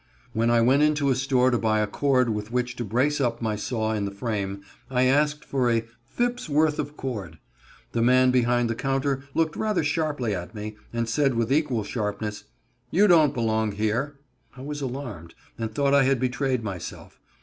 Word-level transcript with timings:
When 0.33 0.49
I 0.49 0.61
went 0.61 0.81
into 0.81 1.11
a 1.11 1.15
store 1.15 1.51
to 1.51 1.59
buy 1.59 1.79
a 1.79 1.85
cord 1.85 2.29
with 2.31 2.51
which 2.51 2.75
to 2.77 2.83
brace 2.83 3.21
up 3.21 3.39
my 3.39 3.55
saw 3.55 3.93
in 3.93 4.05
the 4.05 4.09
frame, 4.09 4.61
I 4.89 5.03
asked 5.03 5.45
for 5.45 5.69
a 5.69 5.85
"fip's" 6.07 6.49
worth 6.49 6.79
of 6.79 6.97
cord. 6.97 7.37
The 7.91 8.01
man 8.01 8.31
behind 8.31 8.67
the 8.67 8.73
counter 8.73 9.25
looked 9.35 9.55
rather 9.55 9.83
sharply 9.83 10.33
at 10.33 10.55
me, 10.55 10.75
and 10.91 11.07
said 11.07 11.35
with 11.35 11.51
equal 11.53 11.83
sharpness, 11.83 12.45
"You 12.89 13.05
don't 13.07 13.35
belong 13.35 13.67
about 13.67 13.77
here." 13.77 14.15
I 14.57 14.61
was 14.61 14.81
alarmed, 14.81 15.35
and 15.59 15.71
thought 15.71 15.93
I 15.93 16.01
had 16.05 16.19
betrayed 16.19 16.63
myself. 16.63 17.19